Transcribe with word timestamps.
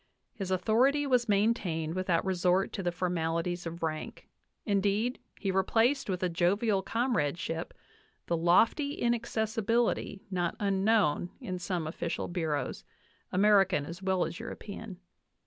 His 0.33 0.49
authority 0.49 1.05
was 1.05 1.29
maintained 1.29 1.93
without 1.93 2.25
resort 2.25 2.73
to 2.73 2.81
the 2.81 2.91
formalities 2.91 3.67
of 3.67 3.83
rank; 3.83 4.27
indeed, 4.65 5.19
he 5.39 5.51
replaced 5.51 6.09
with 6.09 6.23
a 6.23 6.27
jovial 6.27 6.81
comradeship 6.81 7.71
the 8.25 8.35
lofty 8.35 8.93
inaccessibility 8.99 10.23
not 10.31 10.55
unknown 10.59 11.29
in 11.39 11.59
some 11.59 11.85
official 11.85 12.27
bureaus, 12.27 12.83
American 13.31 13.85
as 13.85 14.01
well 14.01 14.25
as 14.25 14.39
European. 14.39 14.97